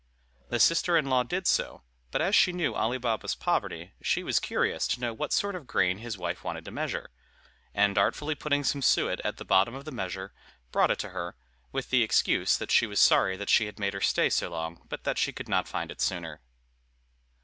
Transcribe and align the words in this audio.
The 0.49 0.59
sister 0.59 0.97
in 0.97 1.11
law 1.11 1.21
did 1.21 1.45
so, 1.45 1.83
but 2.09 2.23
as 2.23 2.33
she 2.33 2.51
knew 2.51 2.73
Ali 2.73 2.97
Baba's 2.97 3.35
poverty, 3.35 3.93
she 4.01 4.23
was 4.23 4.39
curious 4.39 4.87
to 4.87 4.99
know 4.99 5.13
what 5.13 5.31
sort 5.31 5.53
of 5.53 5.67
grain 5.67 5.99
his 5.99 6.17
wife 6.17 6.43
wanted 6.43 6.65
to 6.65 6.71
measure, 6.71 7.11
and, 7.71 7.95
artfully 7.99 8.33
putting 8.33 8.63
some 8.63 8.81
suet 8.81 9.21
at 9.23 9.37
the 9.37 9.45
bottom 9.45 9.75
of 9.75 9.85
the 9.85 9.91
measure, 9.91 10.33
brought 10.71 10.89
it 10.89 10.97
to 11.05 11.09
her, 11.09 11.35
with 11.71 11.91
the 11.91 12.01
excuse 12.01 12.57
that 12.57 12.71
she 12.71 12.87
was 12.87 12.99
sorry 12.99 13.37
that 13.37 13.51
she 13.51 13.67
had 13.67 13.77
made 13.77 13.93
her 13.93 14.01
stay 14.01 14.31
so 14.31 14.49
long, 14.49 14.81
but 14.89 15.03
that 15.03 15.19
she 15.19 15.31
could 15.31 15.47
not 15.47 15.67
find 15.67 15.91
it 15.91 16.01
sooner. 16.01 16.41